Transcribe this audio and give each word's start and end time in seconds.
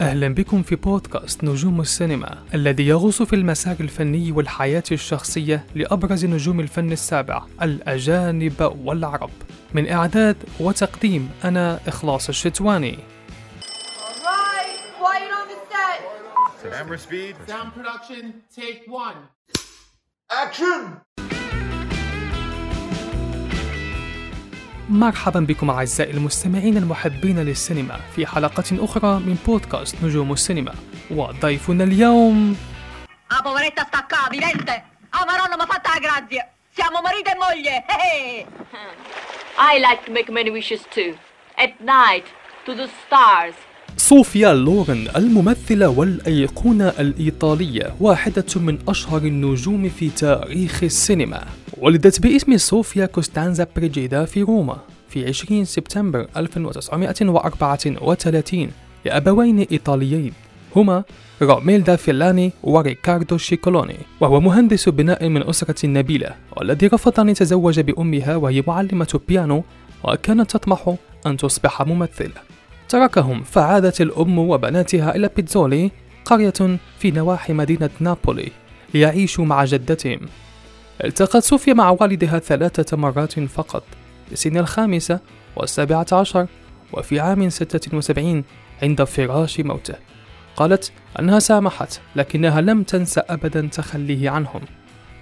أهلا 0.00 0.28
بكم 0.28 0.62
في 0.62 0.76
بودكاست 0.76 1.44
نجوم 1.44 1.80
السينما 1.80 2.44
الذي 2.54 2.86
يغوص 2.86 3.22
في 3.22 3.36
المسار 3.36 3.76
الفني 3.80 4.32
والحياة 4.32 4.82
الشخصية 4.92 5.66
لأبرز 5.74 6.24
نجوم 6.24 6.60
الفن 6.60 6.92
السابع 6.92 7.42
الأجانب 7.62 8.72
والعرب 8.84 9.30
من 9.74 9.88
إعداد 9.88 10.36
وتقديم 10.60 11.30
أنا 11.44 11.80
إخلاص 11.86 12.28
الشتواني. 12.28 12.98
Camera 16.62 16.98
speed. 16.98 17.34
Sound 17.48 17.70
production, 17.74 18.24
take 18.56 18.82
one. 18.86 19.18
Action! 20.30 21.39
مرحبا 24.90 25.40
بكم 25.40 25.70
أعزائي 25.70 26.10
المستمعين 26.10 26.76
المحبين 26.76 27.38
للسينما 27.38 28.00
في 28.16 28.26
حلقة 28.26 28.64
أخرى 28.84 29.18
من 29.18 29.36
بودكاست 29.46 29.96
نجوم 30.04 30.32
السينما 30.32 30.74
وضيفنا 31.10 31.84
اليوم 31.84 32.56
Ah, 33.32 33.42
poveretta 33.46 33.82
sta 33.90 34.00
qua, 34.10 34.22
vivente! 34.36 34.74
Ah, 35.16 35.24
Maronna, 35.28 35.56
mi 35.56 35.62
ha 35.62 35.66
fatta 35.72 35.90
la 35.94 36.00
grazia! 36.06 36.42
Siamo 36.76 36.98
marito 37.06 37.30
e 37.30 37.36
moglie! 37.44 37.76
eh, 37.86 38.38
eh. 38.40 38.46
I 39.72 39.78
like 39.86 40.00
to 40.06 40.10
make 40.16 40.28
many 40.38 40.50
wishes 40.58 40.80
too. 40.96 41.12
At 41.64 41.72
night, 41.80 42.26
to 42.66 42.74
the 42.74 42.88
stars. 43.06 43.54
صوفيا 43.96 44.52
لورن 44.52 45.08
الممثلة 45.16 45.88
والأيقونة 45.88 46.88
الإيطالية 46.88 47.94
واحدة 48.00 48.44
من 48.56 48.78
أشهر 48.88 49.18
النجوم 49.18 49.88
في 49.88 50.10
تاريخ 50.10 50.82
السينما 50.82 51.44
ولدت 51.80 52.20
باسم 52.20 52.56
صوفيا 52.56 53.06
كوستانزا 53.06 53.66
بريجيدا 53.76 54.24
في 54.24 54.42
روما 54.42 54.76
في 55.08 55.28
20 55.28 55.64
سبتمبر 55.64 56.26
1934 56.36 58.70
لأبوين 59.04 59.66
إيطاليين 59.72 60.32
هما 60.76 61.04
روميلدا 61.42 61.96
فيلاني 61.96 62.52
وريكاردو 62.62 63.38
شيكولوني 63.38 63.96
وهو 64.20 64.40
مهندس 64.40 64.88
بناء 64.88 65.28
من 65.28 65.48
أسرة 65.48 65.86
نبيلة 65.86 66.34
والذي 66.56 66.86
رفض 66.86 67.20
أن 67.20 67.28
يتزوج 67.28 67.80
بأمها 67.80 68.36
وهي 68.36 68.62
معلمة 68.66 69.20
بيانو 69.28 69.64
وكانت 70.04 70.50
تطمح 70.50 70.94
أن 71.26 71.36
تصبح 71.36 71.82
ممثلة. 71.82 72.40
تركهم 72.88 73.42
فعادت 73.42 74.00
الأم 74.00 74.38
وبناتها 74.38 75.16
إلى 75.16 75.30
بيتزولي 75.36 75.90
قرية 76.24 76.78
في 76.98 77.10
نواحي 77.10 77.52
مدينة 77.52 77.90
نابولي 78.00 78.48
ليعيشوا 78.94 79.44
مع 79.44 79.64
جدتهم. 79.64 80.20
التقت 81.04 81.36
صوفيا 81.36 81.74
مع 81.74 81.96
والدها 82.00 82.38
ثلاثة 82.38 82.96
مرات 82.96 83.40
فقط 83.40 83.82
في 84.28 84.36
سن 84.36 84.56
الخامسة 84.56 85.20
والسابعة 85.56 86.06
عشر 86.12 86.46
وفي 86.92 87.20
عام 87.20 87.50
76 87.50 88.44
عند 88.82 89.04
فراش 89.04 89.60
موته. 89.60 89.94
قالت 90.56 90.92
أنها 91.18 91.38
سامحت 91.38 92.00
لكنها 92.16 92.60
لم 92.60 92.82
تنسى 92.82 93.20
أبدا 93.20 93.68
تخليه 93.72 94.30
عنهم. 94.30 94.60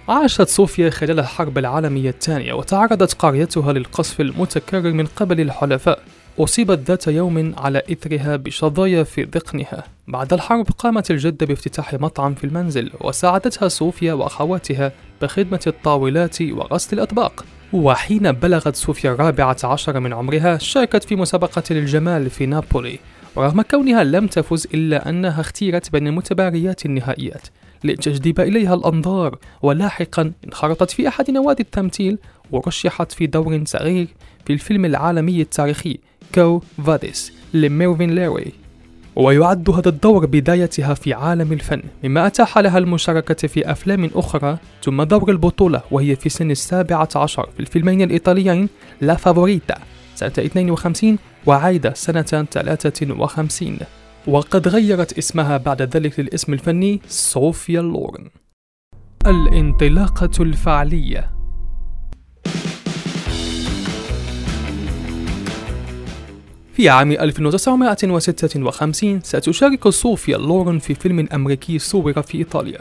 عاشت 0.09 0.47
صوفيا 0.47 0.89
خلال 0.89 1.19
الحرب 1.19 1.57
العالمية 1.57 2.09
الثانية 2.09 2.53
وتعرضت 2.53 3.13
قريتها 3.13 3.73
للقصف 3.73 4.21
المتكرر 4.21 4.91
من 4.91 5.05
قبل 5.05 5.41
الحلفاء. 5.41 5.99
أصيبت 6.39 6.79
ذات 6.79 7.07
يوم 7.07 7.55
على 7.57 7.81
إثرها 7.91 8.35
بشظايا 8.35 9.03
في 9.03 9.23
ذقنها. 9.23 9.83
بعد 10.07 10.33
الحرب 10.33 10.65
قامت 10.77 11.11
الجدة 11.11 11.45
بافتتاح 11.45 11.93
مطعم 11.93 12.35
في 12.35 12.43
المنزل 12.43 12.91
وساعدتها 13.01 13.67
صوفيا 13.67 14.13
وأخواتها 14.13 14.91
بخدمة 15.21 15.59
الطاولات 15.67 16.41
وغسل 16.41 16.97
الأطباق. 16.97 17.45
وحين 17.73 18.31
بلغت 18.31 18.75
صوفيا 18.75 19.11
الرابعة 19.11 19.57
عشر 19.63 19.99
من 19.99 20.13
عمرها 20.13 20.57
شاركت 20.57 21.03
في 21.03 21.15
مسابقة 21.15 21.63
الجمال 21.71 22.29
في 22.29 22.45
نابولي. 22.45 22.99
ورغم 23.35 23.61
كونها 23.61 24.03
لم 24.03 24.27
تفز 24.27 24.67
إلا 24.73 25.09
أنها 25.09 25.41
اختيرت 25.41 25.91
بين 25.91 26.11
متباريات 26.11 26.85
النهائيات. 26.85 27.47
لتجذب 27.83 28.39
إليها 28.39 28.73
الأنظار 28.73 29.37
ولاحقا 29.61 30.31
انخرطت 30.45 30.91
في 30.91 31.07
أحد 31.07 31.31
نوادي 31.31 31.63
التمثيل 31.63 32.17
ورشحت 32.51 33.11
في 33.11 33.27
دور 33.27 33.61
صغير 33.65 34.07
في 34.45 34.53
الفيلم 34.53 34.85
العالمي 34.85 35.41
التاريخي 35.41 35.99
كو 36.35 36.61
فاديس 36.85 37.33
لميرفين 37.53 38.15
ليري 38.15 38.53
ويعد 39.19 39.69
هذا 39.69 39.89
الدور 39.89 40.25
بدايتها 40.25 40.93
في 40.93 41.13
عالم 41.13 41.53
الفن 41.53 41.81
مما 42.03 42.27
أتاح 42.27 42.57
لها 42.57 42.77
المشاركة 42.77 43.47
في 43.47 43.71
أفلام 43.71 44.09
أخرى 44.15 44.57
ثم 44.83 45.03
دور 45.03 45.31
البطولة 45.31 45.81
وهي 45.91 46.15
في 46.15 46.29
سن 46.29 46.51
السابعة 46.51 47.09
عشر 47.15 47.49
في 47.53 47.59
الفيلمين 47.59 48.01
الإيطاليين 48.01 48.69
La 49.01 49.15
Favorita 49.15 49.75
سنة 50.15 50.33
52 50.37 51.17
وعايدة 51.45 51.93
سنة 51.93 52.21
53 52.21 53.77
وقد 54.27 54.67
غيرت 54.67 55.17
اسمها 55.17 55.57
بعد 55.57 55.81
ذلك 55.81 56.19
للاسم 56.19 56.53
الفني 56.53 57.01
صوفيا 57.07 57.81
لورن. 57.81 58.29
الانطلاقة 59.27 60.43
الفعلية. 60.43 61.38
في 66.79 66.89
عام 66.89 67.11
1956 67.11 69.21
ستشارك 69.21 69.87
صوفيا 69.87 70.37
لورن 70.37 70.79
في 70.79 70.93
فيلم 70.93 71.27
أمريكي 71.33 71.79
صور 71.79 72.21
في 72.21 72.37
إيطاليا. 72.37 72.79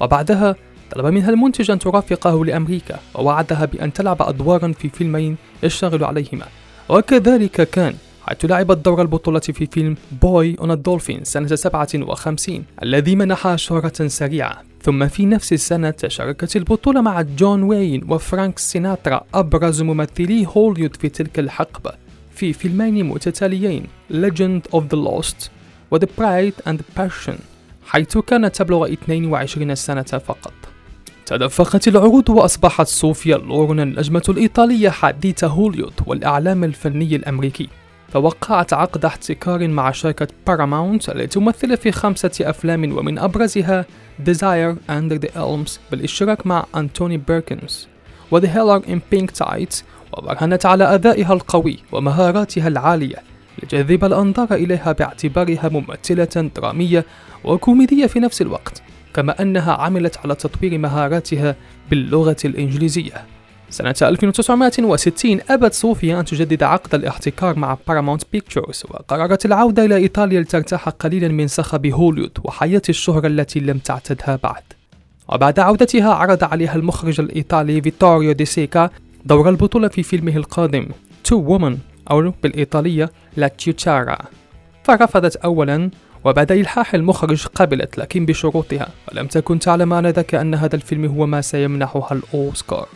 وبعدها 0.00 0.56
طلب 0.90 1.06
منها 1.06 1.30
المنتج 1.30 1.70
أن 1.70 1.78
ترافقه 1.78 2.44
لأمريكا 2.44 2.98
ووعدها 3.14 3.64
بأن 3.64 3.92
تلعب 3.92 4.22
أدوارا 4.22 4.72
في 4.72 4.88
فيلمين 4.88 5.36
يشتغل 5.62 6.04
عليهما. 6.04 6.46
وكذلك 6.88 7.70
كان 7.70 7.94
حيث 8.26 8.44
لعبت 8.44 8.76
دور 8.76 9.02
البطولة 9.02 9.40
في 9.40 9.66
فيلم 9.66 9.96
Boy 10.22 10.56
on 10.60 10.70
a 10.70 10.77
Dolphin 10.77 11.24
سنة 11.24 11.54
57 11.54 12.64
الذي 12.82 13.16
منحها 13.16 13.56
شهرة 13.56 14.08
سريعة. 14.08 14.62
ثم 14.82 15.08
في 15.08 15.26
نفس 15.26 15.52
السنة 15.52 15.94
شاركت 16.06 16.56
البطولة 16.56 17.00
مع 17.00 17.22
جون 17.22 17.62
وين 17.62 18.04
وفرانك 18.08 18.58
سيناترا 18.58 19.24
أبرز 19.34 19.82
ممثلي 19.82 20.46
هوليوود 20.56 20.96
في 20.96 21.08
تلك 21.08 21.38
الحقبة. 21.38 22.07
في 22.38 22.52
فيلمين 22.52 23.06
متتاليين 23.06 23.86
Legend 24.10 24.76
of 24.76 24.80
the 24.80 24.96
Lost 24.96 25.48
و 25.90 25.98
The 25.98 26.06
Pride 26.20 26.70
and 26.70 26.78
Passion 26.98 27.34
حيث 27.86 28.18
كانت 28.18 28.56
تبلغ 28.56 28.92
22 28.92 29.74
سنة 29.74 30.02
فقط. 30.02 30.52
تدفقت 31.26 31.88
العروض 31.88 32.28
وأصبحت 32.28 32.86
صوفيا 32.86 33.36
لورن 33.36 33.80
النجمة 33.80 34.22
الإيطالية 34.28 34.90
حديث 34.90 35.44
هوليوود 35.44 35.92
والإعلام 36.06 36.64
الفني 36.64 37.16
الأمريكي. 37.16 37.68
فوقعت 38.12 38.72
عقد 38.72 39.04
احتكار 39.04 39.68
مع 39.68 39.90
شركة 39.90 40.28
باراماونت 40.46 41.08
التي 41.08 41.26
تمثل 41.26 41.76
في 41.76 41.92
خمسة 41.92 42.30
أفلام 42.40 42.98
ومن 42.98 43.18
أبرزها 43.18 43.86
Desire 44.24 44.76
Under 44.88 45.18
the 45.18 45.30
Elms 45.36 45.70
بالإشتراك 45.90 46.46
مع 46.46 46.66
أنتوني 46.76 47.16
بيركنز 47.16 47.88
و 48.30 48.40
The 48.40 48.44
Heller 48.44 48.82
in 48.86 49.00
Pink 49.14 49.30
Tights 49.44 49.82
وبرهنت 50.12 50.66
على 50.66 50.94
أدائها 50.94 51.32
القوي 51.32 51.78
ومهاراتها 51.92 52.68
العالية 52.68 53.16
لجذب 53.62 54.04
الأنظار 54.04 54.54
إليها 54.54 54.92
باعتبارها 54.92 55.68
ممثلة 55.68 56.50
درامية 56.56 57.04
وكوميدية 57.44 58.06
في 58.06 58.20
نفس 58.20 58.42
الوقت 58.42 58.82
كما 59.14 59.42
أنها 59.42 59.72
عملت 59.72 60.18
على 60.24 60.34
تطوير 60.34 60.78
مهاراتها 60.78 61.56
باللغة 61.90 62.36
الإنجليزية. 62.44 63.24
سنة 63.70 63.94
1960 64.02 65.40
أبت 65.50 65.74
صوفيا 65.74 66.20
أن 66.20 66.24
تجدد 66.24 66.62
عقد 66.62 66.94
الاحتكار 66.94 67.58
مع 67.58 67.76
بارامونت 67.88 68.22
بيكتشرز 68.32 68.82
وقررت 68.90 69.46
العودة 69.46 69.84
إلى 69.84 69.96
إيطاليا 69.96 70.40
لترتاح 70.40 70.88
قليلا 70.88 71.28
من 71.28 71.46
صخب 71.46 71.86
هوليوود 71.86 72.38
وحياة 72.44 72.82
الشهرة 72.88 73.26
التي 73.26 73.60
لم 73.60 73.78
تعتدها 73.78 74.38
بعد. 74.42 74.62
وبعد 75.28 75.58
عودتها 75.58 76.14
عرض 76.14 76.44
عليها 76.44 76.74
المخرج 76.74 77.20
الإيطالي 77.20 77.82
فيتوريو 77.82 78.32
دي 78.32 78.44
سيكا 78.44 78.90
دور 79.24 79.48
البطولة 79.48 79.88
في 79.88 80.02
فيلمه 80.02 80.36
القادم 80.36 80.88
تو 81.24 81.36
وومن 81.36 81.78
أو 82.10 82.32
بالإيطالية 82.42 83.10
لا 83.36 83.48
تشيتشارا 83.48 84.18
فرفضت 84.84 85.36
أولا 85.36 85.90
وبعد 86.24 86.52
إلحاح 86.52 86.94
المخرج 86.94 87.46
قبلت 87.46 87.98
لكن 87.98 88.26
بشروطها 88.26 88.88
ولم 89.12 89.26
تكن 89.26 89.58
تعلم 89.58 89.92
آنذاك 89.92 90.34
أن 90.34 90.54
هذا 90.54 90.76
الفيلم 90.76 91.04
هو 91.04 91.26
ما 91.26 91.40
سيمنحها 91.40 92.12
الأوسكار. 92.12 92.88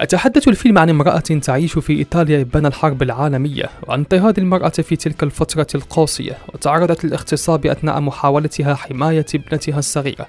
يتحدث 0.00 0.48
الفيلم 0.48 0.78
عن 0.78 0.90
امرأة 0.90 1.18
تعيش 1.18 1.78
في 1.78 1.92
إيطاليا 1.92 2.40
إبان 2.40 2.66
الحرب 2.66 3.02
العالمية 3.02 3.70
وعن 3.86 4.00
اضطهاد 4.00 4.38
المرأة 4.38 4.68
في 4.68 4.96
تلك 4.96 5.22
الفترة 5.22 5.66
القاسية 5.74 6.38
وتعرضت 6.54 7.04
للاغتصاب 7.04 7.66
أثناء 7.66 8.00
محاولتها 8.00 8.74
حماية 8.74 9.26
ابنتها 9.34 9.78
الصغيرة. 9.78 10.26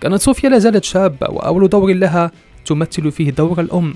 كانت 0.00 0.20
صوفيا 0.20 0.48
لا 0.48 0.58
زالت 0.58 0.84
شابة 0.84 1.30
وأول 1.30 1.68
دور 1.68 1.92
لها 1.92 2.30
تمثل 2.66 3.12
فيه 3.12 3.30
دور 3.30 3.60
الأم. 3.60 3.94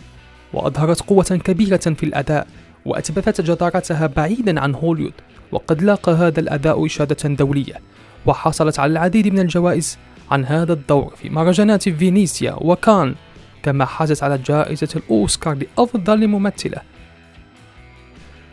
وأظهرت 0.54 1.00
قوة 1.00 1.40
كبيرة 1.44 1.76
في 1.76 2.02
الأداء 2.02 2.46
وأثبتت 2.84 3.40
جدارتها 3.40 4.06
بعيدا 4.06 4.60
عن 4.60 4.74
هوليوود 4.74 5.12
وقد 5.52 5.82
لاقى 5.82 6.12
هذا 6.12 6.40
الأداء 6.40 6.86
إشادة 6.86 7.34
دولية 7.34 7.74
وحصلت 8.26 8.78
على 8.78 8.92
العديد 8.92 9.32
من 9.32 9.38
الجوائز 9.38 9.98
عن 10.30 10.44
هذا 10.44 10.72
الدور 10.72 11.12
في 11.22 11.28
مهرجانات 11.30 11.88
فينيسيا 11.88 12.56
وكان 12.60 13.14
كما 13.62 13.84
حازت 13.84 14.22
على 14.22 14.38
جائزة 14.38 14.88
الأوسكار 14.96 15.54
لأفضل 15.54 16.26
ممثلة. 16.26 16.78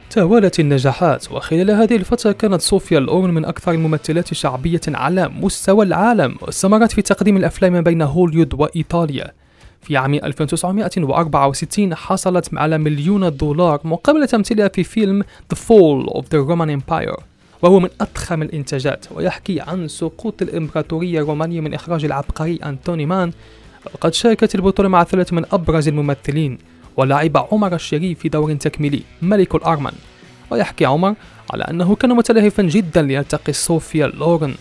توالت 0.09 0.59
النجاحات 0.59 1.31
وخلال 1.31 1.71
هذه 1.71 1.95
الفترة 1.95 2.31
كانت 2.31 2.61
صوفيا 2.61 2.99
لورن 2.99 3.33
من 3.33 3.45
أكثر 3.45 3.71
الممثلات 3.71 4.33
شعبية 4.33 4.81
على 4.87 5.29
مستوى 5.29 5.85
العالم 5.85 6.35
واستمرت 6.41 6.91
في 6.91 7.01
تقديم 7.01 7.37
الأفلام 7.37 7.81
بين 7.81 8.01
هوليود 8.01 8.53
وإيطاليا. 8.53 9.31
في 9.81 9.97
عام 9.97 10.13
1964 10.13 11.95
حصلت 11.95 12.49
على 12.53 12.77
مليون 12.77 13.37
دولار 13.37 13.79
مقابل 13.83 14.27
تمثيلها 14.27 14.67
في 14.67 14.83
فيلم 14.83 15.23
The 15.23 15.57
Fall 15.57 16.13
of 16.13 16.21
the 16.21 16.47
Roman 16.49 16.81
Empire 16.81 17.21
وهو 17.61 17.79
من 17.79 17.89
أضخم 18.01 18.41
الإنتاجات 18.41 19.05
ويحكي 19.11 19.61
عن 19.61 19.87
سقوط 19.87 20.41
الإمبراطورية 20.41 21.19
الرومانية 21.21 21.61
من 21.61 21.73
إخراج 21.73 22.05
العبقري 22.05 22.59
أنتوني 22.65 23.05
مان 23.05 23.31
وقد 23.93 24.13
شاركت 24.13 24.55
البطولة 24.55 24.89
مع 24.89 25.03
ثلاثة 25.03 25.35
من 25.35 25.45
أبرز 25.51 25.87
الممثلين 25.87 26.57
ولعب 26.97 27.47
عمر 27.51 27.75
الشريف 27.75 28.19
في 28.19 28.29
دور 28.29 28.53
تكميلي 28.53 29.03
ملك 29.21 29.55
الأرمن. 29.55 29.91
ويحكي 30.51 30.85
عمر 30.85 31.15
على 31.53 31.63
أنه 31.63 31.95
كان 31.95 32.15
متلهفا 32.15 32.63
جدا 32.63 33.01
ليلتقي 33.01 33.53
صوفيا 33.53 34.07
لورن 34.07 34.55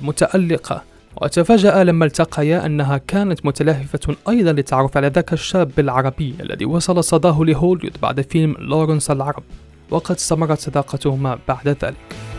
المتألقة. 0.00 0.82
وتفاجأ 1.22 1.84
لما 1.84 2.04
التقيا 2.04 2.66
أنها 2.66 2.98
كانت 2.98 3.46
متلهفة 3.46 4.16
أيضا 4.28 4.52
للتعرف 4.52 4.96
على 4.96 5.08
ذاك 5.08 5.32
الشاب 5.32 5.70
العربي 5.78 6.34
الذي 6.40 6.64
وصل 6.64 7.04
صداه 7.04 7.40
لهوليود 7.40 7.96
بعد 8.02 8.20
فيلم 8.20 8.56
لورنس 8.58 9.10
العرب 9.10 9.42
وقد 9.90 10.14
استمرت 10.14 10.58
صداقتهما 10.58 11.38
بعد 11.48 11.68
ذلك. 11.68 12.33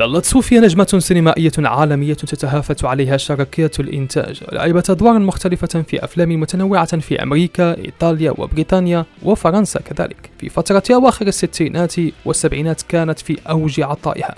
ظلت 0.00 0.24
صوفيا 0.24 0.60
نجمة 0.60 0.98
سينمائية 0.98 1.52
عالمية 1.58 2.14
تتهافت 2.14 2.84
عليها 2.84 3.16
شركات 3.16 3.80
الإنتاج 3.80 4.40
ولعبت 4.48 4.90
أدوارا 4.90 5.18
مختلفة 5.18 5.82
في 5.82 6.04
أفلام 6.04 6.40
متنوعة 6.40 6.98
في 6.98 7.22
أمريكا، 7.22 7.78
إيطاليا 7.78 8.34
وبريطانيا 8.38 9.04
وفرنسا 9.22 9.80
كذلك. 9.80 10.30
في 10.38 10.48
فترة 10.48 10.82
أواخر 10.90 11.26
الستينات 11.26 11.94
والسبعينات 12.24 12.82
كانت 12.82 13.18
في 13.18 13.38
أوج 13.50 13.80
عطائها 13.80 14.34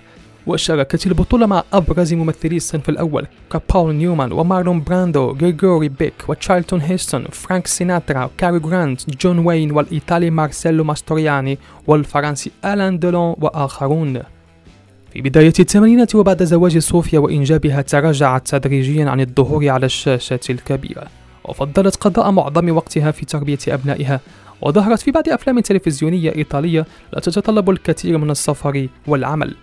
وشاركت 0.47 1.07
البطولة 1.07 1.47
مع 1.47 1.63
أبرز 1.73 2.15
ممثلي 2.15 2.57
الصنف 2.57 2.89
الأول 2.89 3.27
كباول 3.53 3.95
نيومان 3.95 4.33
ومارلون 4.33 4.83
براندو 4.83 5.31
غريغوري 5.31 5.89
بيك 5.89 6.15
وتشارلتون 6.29 6.81
هيستون 6.81 7.25
فرانك 7.25 7.67
سيناترا 7.67 8.31
كاري 8.39 8.59
جرانت 8.59 9.11
جون 9.21 9.39
وين 9.39 9.73
والإيطالي 9.73 10.31
مارسيلو 10.31 10.85
ماستروياني 10.85 11.59
والفرنسي 11.87 12.51
ألان 12.65 12.99
دولون 12.99 13.35
وآخرون. 13.41 14.23
في 15.13 15.23
بداية 15.23 15.53
الثمانينات 15.61 16.15
وبعد 16.15 16.45
زواج 16.45 16.79
صوفيا 16.79 17.19
وإنجابها 17.19 17.83
تراجعت 17.83 18.49
تدريجيا 18.49 19.11
عن 19.11 19.21
الظهور 19.21 19.69
على 19.69 19.87
الشاشة 19.87 20.41
الكبيرة 20.51 21.07
وفضلت 21.45 21.97
قضاء 21.97 22.31
معظم 22.31 22.77
وقتها 22.77 23.11
في 23.11 23.27
تربية 23.27 23.59
أبنائها 23.69 24.21
وظهرت 24.63 25.01
في 25.01 25.11
بعض 25.11 25.29
أفلام 25.29 25.61
تلفزيونية 25.61 26.35
إيطالية 26.37 26.87
لا 27.13 27.21
تتطلب 27.21 27.71
الكثير 27.71 28.19
من 28.19 28.31
السفر 28.31 28.89
والعمل. 29.07 29.55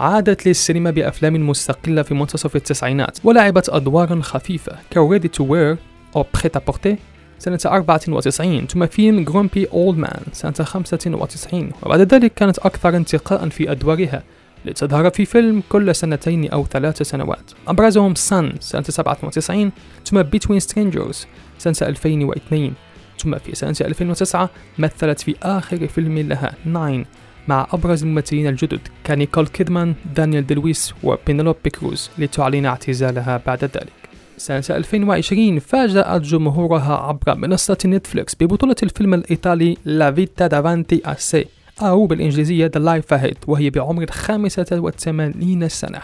عادت 0.00 0.46
للسينما 0.46 0.90
بأفلام 0.90 1.48
مستقلة 1.48 2.02
في 2.02 2.14
منتصف 2.14 2.56
التسعينات 2.56 3.18
ولعبت 3.24 3.68
أدوارا 3.68 4.20
خفيفة 4.22 4.72
ك 4.92 4.98
Ready 4.98 5.28
to 5.28 5.44
Wear 5.44 5.76
أو 6.16 6.24
Prêt-à-Porter 6.34 6.96
سنة 7.38 7.58
94 7.66 8.66
ثم 8.66 8.86
فيلم 8.86 9.24
Grumpy 9.24 9.66
Old 9.72 9.98
Men 9.98 10.22
سنة 10.32 10.52
95 10.52 11.70
وبعد 11.82 12.14
ذلك 12.14 12.34
كانت 12.34 12.58
أكثر 12.58 12.96
انتقاء 12.96 13.48
في 13.48 13.70
أدوارها. 13.70 14.22
لتظهر 14.64 15.10
في 15.10 15.24
فيلم 15.24 15.62
كل 15.68 15.94
سنتين 15.94 16.50
أو 16.50 16.64
ثلاث 16.66 17.02
سنوات. 17.02 17.50
أبرزهم 17.68 18.14
Sun 18.14 18.52
سنة 18.60 18.82
97 18.82 19.72
ثم 20.04 20.22
Between 20.22 20.60
Strangers 20.60 21.26
سنة 21.58 21.88
2002 21.88 22.72
ثم 23.18 23.38
في 23.38 23.54
سنة 23.54 23.76
2009 23.80 24.50
مثلت 24.78 25.20
في 25.20 25.34
آخر 25.42 25.86
فيلم 25.86 26.18
لها 26.18 26.54
Nine 26.64 27.06
مع 27.48 27.66
أبرز 27.72 28.02
الممثلين 28.02 28.46
الجدد 28.46 28.80
كنيكول 29.06 29.46
كيدمان 29.46 29.94
دانيال 30.16 30.46
دي 30.46 30.62
لويس 30.62 30.94
وبينيلوبي 31.02 31.70
كروز 31.70 32.10
لتعلن 32.18 32.66
اعتزالها 32.66 33.42
بعد 33.46 33.64
ذلك. 33.64 33.92
سنة 34.36 34.64
2020 34.70 35.58
فاجأت 35.58 36.20
جمهورها 36.20 36.96
عبر 36.96 37.34
منصة 37.34 37.78
نتفليكس 37.86 38.34
ببطولة 38.40 38.76
الفيلم 38.82 39.14
الإيطالي 39.14 39.76
La 39.84 40.12
vita 40.12 40.46
davanti 40.46 41.02
a 41.04 41.18
sé 41.18 41.46
أو 41.80 42.06
بالإنجليزية 42.06 42.70
The 42.76 42.80
Life 42.80 43.18
Ahead 43.18 43.36
وهي 43.46 43.70
بعمر 43.70 44.06
85 44.10 45.68
سنة. 45.68 46.02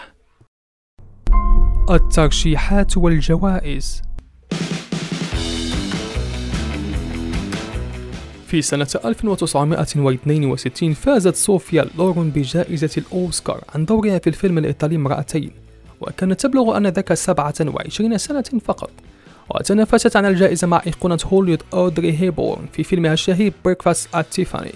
الترشيحات 1.89 2.97
والجوائز. 2.97 4.01
في 8.47 8.61
سنة 8.61 8.87
1962 9.05 10.93
فازت 10.93 11.35
صوفيا 11.35 11.85
لورون 11.97 12.29
بجائزة 12.29 12.89
الأوسكار 12.97 13.63
عن 13.75 13.85
دورها 13.85 14.19
في 14.19 14.27
الفيلم 14.27 14.57
الإيطالي 14.57 14.95
امرأتين 14.95 15.51
وكانت 16.01 16.41
تبلغ 16.41 16.77
آنذاك 16.77 17.13
27 17.13 18.17
سنة 18.17 18.43
فقط. 18.65 18.91
وتنافست 19.55 20.15
عن 20.15 20.25
الجائزة 20.25 20.67
مع 20.67 20.81
أيقونة 20.87 21.19
هوليود 21.25 21.63
أودري 21.73 22.19
هيبورن 22.19 22.65
في 22.73 22.83
فيلمها 22.83 23.13
الشهير 23.13 23.53
Breakfast 23.65 24.15
at 24.15 24.23
Tiffany's 24.31 24.71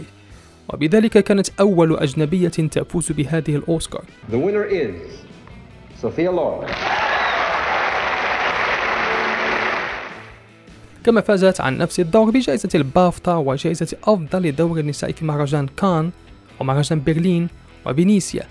وبذلك 0.69 1.17
كانت 1.23 1.49
أول 1.59 1.97
أجنبية 1.97 2.47
تفوز 2.49 3.11
بهذه 3.11 3.55
الأوسكار 3.55 4.03
The 4.31 4.35
winner 4.35 4.65
is 4.73 4.95
Sophia 6.01 6.31
Loren. 6.31 6.73
كما 11.03 11.21
فازت 11.21 11.61
عن 11.61 11.77
نفس 11.77 11.99
الدور 11.99 12.29
بجائزة 12.31 12.69
البافتا 12.75 13.35
وجائزة 13.35 13.97
أفضل 14.03 14.55
دور 14.55 14.79
النساء 14.79 15.11
في 15.11 15.25
مهرجان 15.25 15.67
كان 15.67 16.11
ومهرجان 16.59 17.03
برلين 17.03 17.47
وفينيسيا 17.85 18.43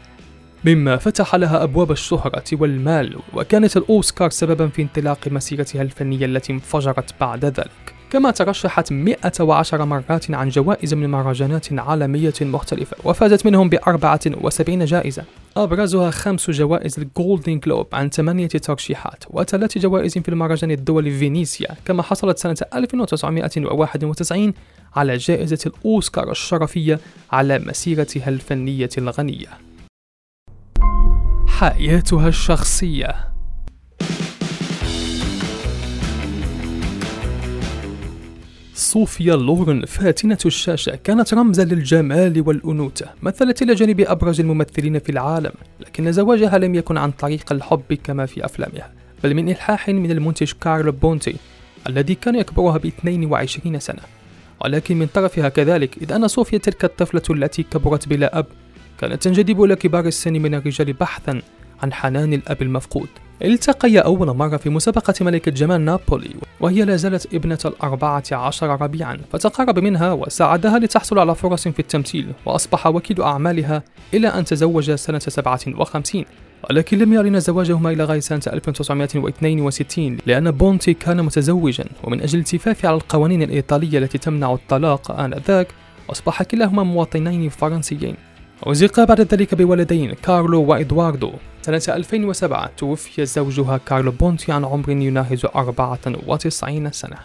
مما 0.65 0.97
فتح 0.97 1.35
لها 1.35 1.63
أبواب 1.63 1.91
الشهرة 1.91 2.45
والمال 2.53 3.19
وكانت 3.35 3.77
الأوسكار 3.77 4.31
سببا 4.31 4.69
في 4.69 4.83
انطلاق 4.83 5.29
مسيرتها 5.29 5.83
الفنية 5.83 6.27
التي 6.27 6.53
انفجرت 6.53 7.15
بعد 7.21 7.45
ذلك 7.45 7.95
كما 8.13 8.31
ترشحت 8.31 8.93
110 8.93 9.85
مرات 9.85 10.31
عن 10.31 10.49
جوائز 10.49 10.95
من 10.95 11.09
مهرجانات 11.09 11.73
عالمية 11.73 12.33
مختلفة 12.41 12.97
وفازت 13.05 13.47
منهم 13.47 13.69
ب 13.69 13.75
74 13.75 14.85
جائزة. 14.85 15.25
أبرزها 15.57 16.11
خمس 16.11 16.51
جوائز 16.51 16.99
الجولدن 16.99 17.59
جلوب 17.59 17.87
عن 17.93 18.11
ثمانية 18.11 18.47
ترشيحات 18.47 19.25
وثلاث 19.31 19.79
جوائز 19.79 20.19
في 20.19 20.29
المهرجان 20.29 20.71
الدولي 20.71 21.19
فينيسيا 21.19 21.69
كما 21.85 22.03
حصلت 22.03 22.39
سنة 22.39 22.57
1991 22.75 24.55
على 24.97 25.17
جائزة 25.17 25.59
الأوسكار 25.67 26.31
الشرفية 26.31 27.01
على 27.33 27.59
مسيرتها 27.59 28.29
الفنية 28.29 28.91
الغنية. 28.99 29.49
حياتها 31.47 32.29
الشخصية. 32.29 33.32
صوفيا 38.83 39.37
لورن 39.37 39.85
فاتنة 39.85 40.39
الشاشة. 40.47 40.99
كانت 41.05 41.35
رمزا 41.35 41.65
للجمال 41.65 42.45
والأنوثة 42.47 43.07
مثلت 43.23 43.63
إلى 43.63 43.75
جانب 43.75 44.01
أبرز 44.01 44.41
الممثلين 44.41 44.99
في 44.99 45.13
العالم 45.13 45.53
لكن 45.81 46.13
زواجها 46.13 46.59
لم 46.59 46.75
يكن 46.75 46.97
عن 46.97 47.11
طريق 47.11 47.53
الحب 47.53 47.93
كما 48.05 48.27
في 48.27 48.45
أفلامها 48.45 48.93
بل 49.25 49.35
من 49.35 49.49
إلحاح 49.49 49.89
من 49.89 50.11
المنتج 50.11 50.53
كارل 50.61 50.93
بونتي 50.93 51.37
الذي 51.89 52.15
كان 52.15 52.35
يكبرها 52.35 52.79
ب 52.79 52.87
22 52.87 53.81
سنة. 53.81 54.03
ولكن 54.65 54.99
من 54.99 55.07
طرفها 55.07 55.49
كذلك 55.49 55.97
إذ 56.03 56.13
أن 56.13 56.29
صوفيا 56.29 56.59
تلك 56.59 56.85
الطفلة 56.85 57.23
التي 57.31 57.63
كبرت 57.63 58.09
بلا 58.09 58.39
أب 58.39 58.47
كانت 59.01 59.23
تنجذب 59.23 59.65
إلى 59.65 59.77
كبار 59.77 60.07
السن 60.07 60.33
من 60.33 60.55
الرجال 60.55 60.93
بحثا 60.93 61.43
عن 61.83 61.93
حنان 61.93 62.33
الأب 62.33 62.63
المفقود. 62.63 63.09
التقيا 63.45 64.01
أول 64.01 64.37
مرة 64.37 64.57
في 64.57 64.71
مسابقة 64.71 65.15
ملكة 65.21 65.51
جمال 65.51 65.81
نابولي 65.81 66.35
وهي 66.61 66.85
لا 66.85 66.97
زالت 66.97 67.35
ابنة 67.35 67.59
الأربعة 67.65 68.23
عشر 68.33 68.81
ربيعا 68.83 69.19
فتقرب 69.33 69.79
منها 69.79 70.13
وساعدها 70.13 70.79
لتحصل 70.79 71.19
على 71.19 71.35
فرص 71.35 71.69
في 71.69 71.79
التمثيل 71.79 72.33
وأصبح 72.47 72.87
وكيل 72.87 73.23
أعمالها 73.23 73.83
إلى 74.15 74.29
أن 74.29 74.45
تزوج 74.45 74.91
سنة 74.91 75.19
57 75.19 76.25
ولكن 76.71 76.99
لم 76.99 77.13
يعلن 77.13 77.41
زواجهما 77.41 77.91
إلى 77.91 78.05
غاية 78.05 78.21
سنة 78.21 78.43
1962 78.47 80.19
لأن 80.27 80.51
بونتي 80.51 80.95
كان 80.95 81.23
متزوجا 81.25 81.85
ومن 82.05 82.21
أجل 82.21 82.39
التفاف 82.39 82.87
على 82.87 82.97
القوانين 82.97 83.43
الإيطالية 83.43 83.99
التي 83.99 84.19
تمنع 84.19 84.53
الطلاق 84.53 85.11
آنذاك 85.11 85.69
أصبح 86.11 86.43
كلاهما 86.43 86.83
مواطنين 86.83 87.49
فرنسيين. 87.49 88.17
رزقا 88.67 89.05
بعد 89.05 89.21
ذلك 89.21 89.55
بولدين 89.55 90.13
كارلو 90.13 90.63
وإدواردو. 90.63 91.33
سنة 91.63 91.83
2007 91.89 92.71
توفي 92.77 93.27
زوجها 93.27 93.77
كارلو 93.87 94.11
بونتي 94.11 94.53
عن 94.53 94.65
عمر 94.65 94.91
يناهز 94.91 95.45
94 95.45 96.93
سنة. 96.93 97.17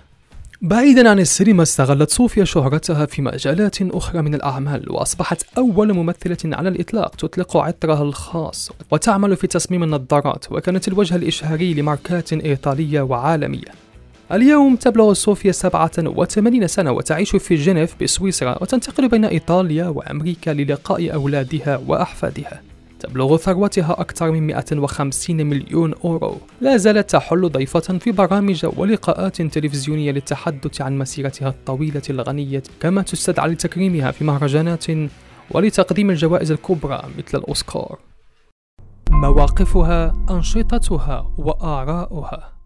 بعيدا 0.62 1.10
عن 1.10 1.20
السينما 1.20 1.64
استغلت 1.64 2.10
صوفيا 2.10 2.44
شهرتها 2.44 3.06
في 3.06 3.22
مجالات 3.22 3.82
أخرى 3.82 4.22
من 4.22 4.36
الأعمال 4.36 4.92
وأصبحت 4.92 5.46
أول 5.58 5.94
ممثلة 5.94 6.56
على 6.56 6.70
الإطلاق 6.70 7.16
تطلق 7.16 7.58
عطرها 7.58 8.04
الخاص 8.04 8.72
وتعمل 8.92 9.36
في 9.36 9.48
تصميم 9.48 9.84
النظارات 9.84 10.52
وكانت 10.52 10.88
الوجه 10.88 11.16
الإشهاري 11.16 11.74
لماركات 11.74 12.34
إيطالية 12.34 13.02
وعالمية. 13.02 13.87
اليوم 14.32 14.76
تبلغ 14.76 15.14
صوفيا 15.14 15.52
87 15.52 16.68
سنة 16.68 16.92
وتعيش 16.92 17.36
في 17.36 17.56
جنيف 17.56 17.96
بسويسرا 18.02 18.58
وتنتقل 18.62 19.08
بين 19.10 19.26
إيطاليا 19.26 19.88
وأمريكا 19.88 20.52
للقاء 20.52 21.14
أولادها 21.14 21.82
وأحفادها. 21.88 22.62
تبلغ 23.00 23.38
ثروتها 23.38 24.02
أكثر 24.02 24.32
من 24.32 24.48
150 24.48 25.46
مليون 25.46 25.94
أورو. 25.94 26.38
لا 26.62 26.78
زالت 26.78 27.10
تحل 27.10 27.50
ضيفة 27.50 27.80
في 27.80 28.12
برامج 28.12 28.66
ولقاءات 28.78 29.42
تلفزيونية 29.42 30.12
للتحدث 30.12 30.82
عن 30.82 30.98
مسيرتها 30.98 31.50
الطويلة 31.50 32.02
الغنية 32.10 32.64
كما 32.82 33.02
تستدعى 33.02 33.50
لتكريمها 33.50 34.12
في 34.12 34.24
مهرجانات 34.24 34.86
ولتقديم 35.52 36.10
الجوائز 36.10 36.52
الكبرى 36.52 37.04
مثل 37.18 37.38
الأوسكار. 37.38 38.00
مواقفها 39.12 40.26
أنشطتها 40.30 41.34
وآراؤها. 41.38 42.57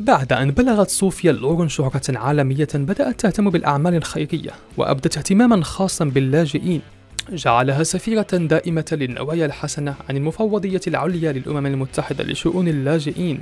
بعد 0.00 0.32
أن 0.32 0.50
بلغت 0.50 0.90
صوفيا 0.90 1.32
لورن 1.32 1.68
شهرة 1.68 2.18
عالمية 2.18 2.68
بدأت 2.74 3.20
تهتم 3.20 3.50
بالأعمال 3.50 3.94
الخيرية 3.94 4.50
وأبدت 4.76 5.16
اهتماما 5.16 5.64
خاصا 5.64 6.04
باللاجئين. 6.04 6.80
جعلها 7.32 7.82
سفيرة 7.82 8.26
دائمة 8.32 8.84
للنوايا 8.92 9.46
الحسنة 9.46 9.94
عن 10.08 10.16
المفوضية 10.16 10.80
العليا 10.86 11.32
للأمم 11.32 11.66
المتحدة 11.66 12.24
لشؤون 12.24 12.68
اللاجئين. 12.68 13.40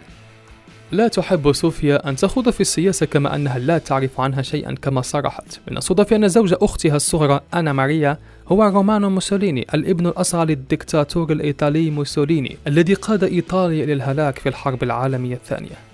لا 0.93 1.09
تحب 1.09 1.53
صوفيا 1.53 2.09
أن 2.09 2.17
تخوض 2.17 2.50
في 2.50 2.61
السياسة 2.61 3.07
كما 3.07 3.35
أنها 3.35 3.59
لا 3.59 3.79
تعرف 3.79 4.21
عنها 4.21 4.43
شيئا 4.43 4.75
كما 4.75 5.00
صرحت. 5.03 5.61
من 5.71 5.77
الصدف 5.77 6.12
أن 6.12 6.29
زوج 6.29 6.55
أختها 6.62 6.97
الصغرى 6.97 7.41
أنا 7.55 7.73
ماريا 7.73 8.19
هو 8.49 8.62
رومانو 8.65 9.11
موسوليني 9.11 9.67
الابن 9.75 10.07
الأصغر 10.07 10.45
للدكتاتور 10.45 11.33
الإيطالي 11.33 11.91
موسوليني 11.91 12.57
الذي 12.67 12.95
قاد 12.95 13.25
إيطاليا 13.25 13.85
إلى 13.85 13.93
الهلاك 13.93 14.38
في 14.38 14.49
الحرب 14.49 14.83
العالمية 14.83 15.35
الثانية. 15.35 15.88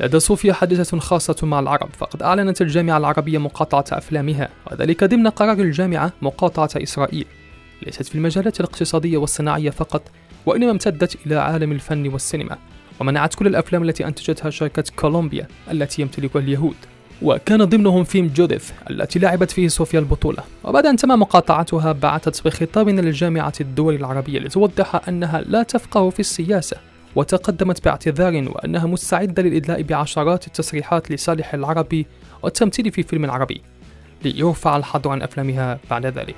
لدى 0.00 0.20
صوفيا 0.20 0.52
حادثة 0.52 0.98
خاصة 0.98 1.36
مع 1.42 1.60
العرب 1.60 1.88
فقد 1.98 2.22
أعلنت 2.22 2.62
الجامعة 2.62 2.98
العربية 2.98 3.38
مقاطعة 3.38 3.84
أفلامها 3.98 4.48
وذلك 4.70 5.04
ضمن 5.04 5.28
قرار 5.28 5.58
الجامعة 5.58 6.12
مقاطعة 6.22 6.70
إسرائيل. 6.76 7.26
ليست 7.86 8.02
في 8.02 8.14
المجالات 8.14 8.60
الاقتصادية 8.60 9.16
والصناعية 9.16 9.70
فقط 9.70 10.02
وإنما 10.46 10.70
امتدت 10.70 11.26
إلى 11.26 11.34
عالم 11.34 11.72
الفن 11.72 12.08
والسينما 12.08 12.58
ومنعت 13.00 13.34
كل 13.34 13.46
الأفلام 13.46 13.82
التي 13.82 14.06
أنتجتها 14.06 14.50
شركة 14.50 14.84
كولومبيا 14.96 15.46
التي 15.70 16.02
يمتلكها 16.02 16.40
اليهود. 16.40 16.76
وكان 17.22 17.64
ضمنهم 17.64 18.04
فيلم 18.04 18.30
جوديث 18.36 18.70
التي 18.90 19.18
لعبت 19.18 19.50
فيه 19.50 19.68
صوفيا 19.68 19.98
البطولة. 19.98 20.42
وبعد 20.64 20.86
أن 20.86 20.96
تم 20.96 21.08
مقاطعتها 21.08 21.92
بعثت 21.92 22.44
بخطاب 22.44 22.88
للجامعة 22.88 23.52
الدول 23.60 23.94
العربية 23.94 24.38
لتوضح 24.38 25.08
أنها 25.08 25.40
لا 25.40 25.62
تفقه 25.62 26.10
في 26.10 26.20
السياسة. 26.20 26.76
وتقدمت 27.16 27.84
باعتذار 27.84 28.48
وأنها 28.48 28.86
مستعدة 28.86 29.42
للإدلاء 29.42 29.82
بعشرات 29.82 30.46
التصريحات 30.46 31.10
لصالح 31.10 31.54
العربي 31.54 32.06
والتمثيل 32.42 32.92
في 32.92 33.02
فيلم 33.02 33.30
عربي. 33.30 33.62
ليرفع 34.24 34.76
الحظر 34.76 35.10
عن 35.10 35.22
أفلامها 35.22 35.78
بعد 35.90 36.06
ذلك. 36.06 36.36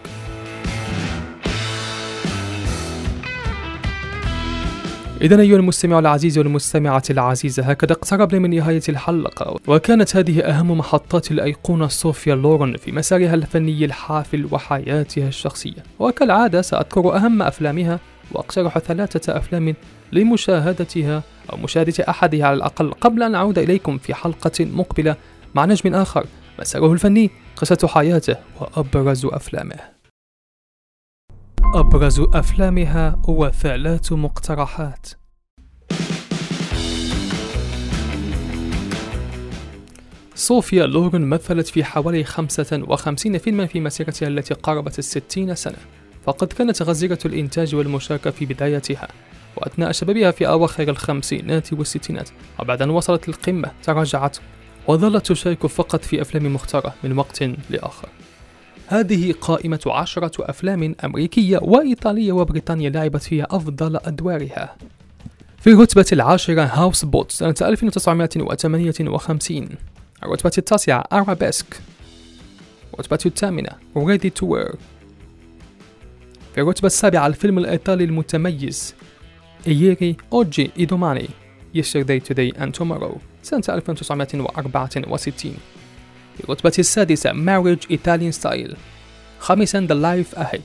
إذا 5.23 5.41
أيها 5.41 5.57
المستمع 5.57 5.99
العزيز 5.99 6.39
والمستمعة 6.39 7.03
العزيزة 7.11 7.63
هكذا 7.63 7.93
اقتربنا 7.93 8.41
من 8.41 8.51
نهاية 8.51 8.83
الحلقة 8.89 9.57
وكانت 9.67 10.17
هذه 10.17 10.41
أهم 10.41 10.79
محطات 10.79 11.31
الأيقونة 11.31 11.89
صوفيا 11.89 12.35
لورن 12.35 12.77
في 12.77 12.93
مسارها 12.93 13.35
الفني 13.35 13.85
الحافل 13.85 14.49
وحياتها 14.51 15.29
الشخصية. 15.29 15.83
وكالعادة 15.99 16.63
سأذكر 16.63 17.17
أهم 17.17 17.43
أفلامها 17.43 17.99
وأقترح 18.35 18.79
ثلاثة 18.79 19.37
أفلام 19.37 19.75
لمشاهدتها 20.13 21.23
أو 21.53 21.57
مشاهدة 21.57 22.05
أحدها 22.09 22.47
على 22.47 22.57
الأقل. 22.57 22.93
قبل 22.93 23.23
أن 23.23 23.35
أعود 23.35 23.59
إليكم 23.59 23.99
في 23.99 24.15
حلقة 24.15 24.65
مقبلة 24.65 25.17
مع 25.55 25.65
نجم 25.65 25.95
آخر 25.95 26.27
مساره 26.61 26.93
الفني 26.93 27.31
قصة 27.57 27.89
حياته 27.89 28.37
وأبرز 28.61 29.27
أفلامه. 29.27 29.77
أبرز 31.75 32.21
أفلامها 32.21 33.23
وثلاث 33.29 34.13
مقترحات. 34.13 35.07
صوفيا 40.35 40.87
لورن 40.87 41.23
مثلت 41.23 41.67
في 41.67 41.85
حوالي 41.85 42.25
55 42.25 43.39
فيلما 43.39 43.67
في 43.67 43.81
مسيرتها 43.81 44.29
التي 44.29 44.55
قاربت 44.55 44.99
الستين 44.99 45.55
سنة. 45.55 46.02
فقد 46.25 46.53
كانت 46.53 46.83
غزيرة 46.83 47.19
الإنتاج 47.25 47.75
والمشاركة 47.75 48.31
في 48.31 48.47
بدايتها 48.47 49.09
وأثناء 49.57 49.93
شبابها 49.93 50.31
في 50.31 50.49
أواخر 50.49 50.89
الخمسينات 50.89 51.73
والستينات 51.73 52.31
وبعد 52.59 52.83
أن 52.83 52.91
وصلت 52.91 53.29
للقمة 53.29 53.71
تراجعت 53.83 54.39
وظلت 54.89 55.27
تشارك 55.27 55.67
فقط 55.67 56.05
في 56.05 56.23
أفلام 56.23 56.55
مختارة 56.55 56.95
من 57.05 57.19
وقت 57.19 57.43
لآخر. 57.71 58.09
هذه 58.87 59.35
قائمة 59.41 59.81
عشرة 59.87 60.51
أفلام 60.51 60.95
أمريكية 61.05 61.59
وإيطالية 61.63 62.33
وبريطانيا 62.33 62.91
لعبت 62.91 63.23
فيها 63.23 63.47
أفضل 63.51 63.97
أدوارها. 63.97 64.77
في 65.59 65.71
الرتبة 65.71 66.07
العاشرة 66.13 66.63
هاوس 66.63 67.05
بوت 67.05 67.31
سنة 67.31 67.55
1958 67.63 69.69
الرتبة 70.23 70.53
التاسعة 70.59 71.05
أرابيسك 71.13 71.81
الرتبة 72.95 73.19
الثامنة 73.27 73.71
Ready 73.97 74.31
to 74.41 74.47
Wear. 74.47 74.77
في 76.55 76.61
الرتبة 76.61 76.87
السابعة 76.87 77.27
الفيلم 77.27 77.59
الإيطالي 77.59 78.05
المتميز 78.05 78.95
إييري 79.67 80.17
أوجي 80.33 80.71
إيدوماني 80.79 81.29
Yesterday 81.77 82.21
Today 82.29 82.53
and 82.59 82.73
Tomorrow 82.79 83.19
سنة 83.43 83.63
1964 83.69 85.55
في 86.37 86.45
الرتبة 86.45 86.73
السادسة 86.79 87.33
Marriage 87.33 87.87
Italian 87.93 88.43
Style 88.43 88.77
خامسا 89.39 89.87
The 89.87 89.95
Life 89.95 90.39
Ahead 90.39 90.61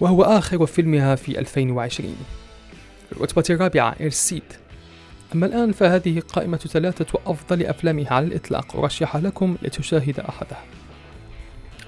وهو 0.00 0.22
آخر 0.22 0.66
فيلمها 0.66 1.14
في 1.14 1.38
2020 1.38 2.16
في 3.10 3.16
الرتبة 3.16 3.44
الرابعة 3.50 3.96
إرسيد 4.00 4.42
أما 5.34 5.46
الآن 5.46 5.72
فهذه 5.72 6.20
قائمة 6.20 6.56
ثلاثة 6.56 7.18
أفضل 7.26 7.66
أفلامها 7.66 8.12
على 8.12 8.26
الإطلاق 8.26 8.76
أرشحها 8.76 9.20
لكم 9.20 9.56
لتشاهد 9.62 10.20
أحدها. 10.20 10.64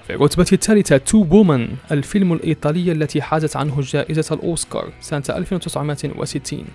في 0.09 0.15
الرتبة 0.15 0.45
الثالثة 0.53 0.97
تو 0.97 1.25
وومن 1.31 1.75
الفيلم 1.91 2.33
الإيطالي 2.33 2.91
التي 2.91 3.21
حازت 3.21 3.55
عنه 3.55 3.81
جائزة 3.81 4.35
الأوسكار 4.35 4.93
سنة 5.01 5.23
1960 5.29 6.65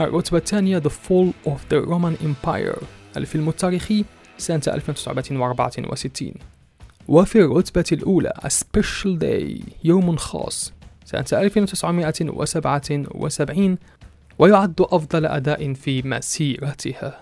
الرتبة 0.00 0.38
الثانية 0.38 0.80
The 0.80 0.90
Fall 0.90 1.32
of 1.46 1.58
the 1.70 1.86
Roman 1.86 2.14
Empire 2.24 2.82
الفيلم 3.16 3.48
التاريخي 3.48 4.04
سنة 4.38 4.62
1964 4.68 6.32
وفي 7.08 7.40
الرتبة 7.40 7.84
الأولى 7.92 8.32
A 8.38 8.48
Special 8.48 9.18
Day 9.20 9.62
يوم 9.84 10.16
خاص 10.16 10.72
سنة 11.04 11.26
1977 11.32 13.78
ويعد 14.38 14.80
أفضل 14.80 15.26
أداء 15.26 15.72
في 15.72 16.02
مسيرتها. 16.02 17.20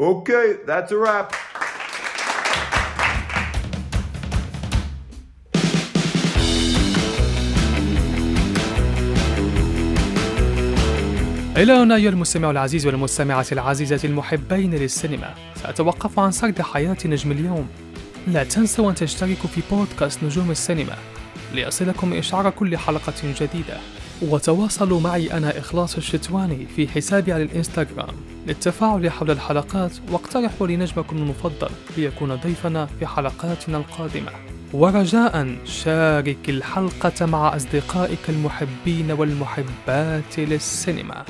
Okay, 0.00 0.56
that's 0.66 0.90
a 0.90 0.96
wrap. 0.96 1.34
إلى 11.56 11.72
هنا 11.72 11.96
أيها 11.96 12.10
المستمع 12.10 12.50
العزيز 12.50 12.86
والمستمعة 12.86 13.46
العزيزة 13.52 14.00
المحبين 14.04 14.74
للسينما. 14.74 15.34
سأتوقف 15.62 16.18
عن 16.18 16.30
سرد 16.30 16.62
حياة 16.62 16.96
نجم 17.04 17.32
اليوم. 17.32 17.68
لا 18.28 18.44
تنسوا 18.44 18.90
أن 18.90 18.94
تشتركوا 18.94 19.50
في 19.50 19.60
بودكاست 19.70 20.24
نجوم 20.24 20.50
السينما 20.50 20.96
ليصلكم 21.54 22.12
إشعار 22.12 22.50
كل 22.50 22.76
حلقة 22.76 23.12
جديدة. 23.24 23.78
وتواصلوا 24.22 25.00
معي 25.00 25.32
أنا 25.32 25.58
إخلاص 25.58 25.96
الشتواني 25.96 26.66
في 26.76 26.88
حسابي 26.88 27.32
على 27.32 27.42
الإنستغرام 27.42 28.14
للتفاعل 28.46 29.10
حول 29.10 29.30
الحلقات 29.30 29.92
واقترحوا 30.12 30.66
لنجمكم 30.66 31.16
المفضل 31.16 31.70
ليكون 31.96 32.34
ضيفنا 32.34 32.86
في 32.86 33.06
حلقاتنا 33.06 33.78
القادمة. 33.78 34.51
ورجاء 34.72 35.56
شارك 35.64 36.48
الحلقة 36.48 37.26
مع 37.26 37.56
أصدقائك 37.56 38.18
المحبين 38.28 39.10
والمحبات 39.10 40.38
للسينما. 40.38 41.24